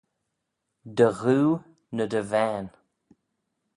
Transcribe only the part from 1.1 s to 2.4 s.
ghoo ny dy